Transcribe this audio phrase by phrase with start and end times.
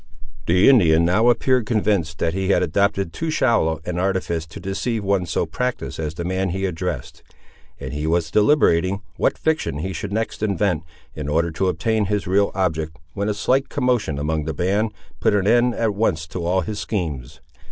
[0.47, 5.03] The Indian now appeared convinced that he had adopted too shallow an artifice to deceive
[5.03, 7.21] one so practised as the man he addressed,
[7.79, 12.25] and he was deliberating what fiction he should next invent, in order to obtain his
[12.25, 16.43] real object, when a slight commotion among the band put an end at once to
[16.43, 17.39] all his schemes.